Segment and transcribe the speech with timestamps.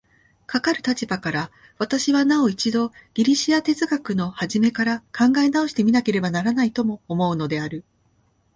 [0.47, 7.83] かかる立場から、私はなお一度ギリシヤ哲学の始から考え直して見なければならないとも思うのである。